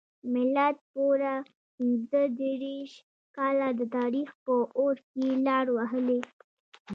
ملت 0.33 0.77
پوره 0.91 1.35
پنځه 1.75 2.21
دیرش 2.39 2.91
کاله 3.35 3.67
د 3.79 3.81
تاریخ 3.97 4.29
په 4.45 4.55
اور 4.79 4.95
کې 5.11 5.25
لار 5.45 5.65
وهلې. 5.75 6.19